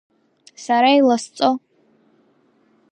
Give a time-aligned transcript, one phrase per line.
[0.63, 1.49] Сара иласҵо…